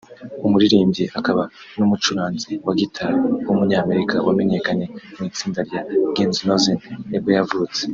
umuririmbyi 0.45 1.05
akaba 1.19 1.43
n’umucuranzi 1.77 2.51
wa 2.65 2.73
guitar 2.79 3.11
w’umunyamerika 3.47 4.15
wamenyekanye 4.27 4.85
mu 5.17 5.23
itsinda 5.29 5.59
rya 5.67 5.81
Guns 6.15 6.37
N’ 6.43 6.47
Roses 6.49 6.79
nibwo 7.09 7.31
yavutse 7.37 7.81